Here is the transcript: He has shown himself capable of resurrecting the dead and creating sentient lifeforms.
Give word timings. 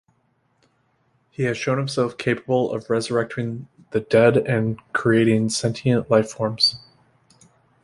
He 1.29 1.43
has 1.43 1.59
shown 1.59 1.77
himself 1.77 2.17
capable 2.17 2.73
of 2.73 2.89
resurrecting 2.89 3.67
the 3.91 3.99
dead 3.99 4.35
and 4.35 4.79
creating 4.93 5.49
sentient 5.49 6.09
lifeforms. 6.09 6.77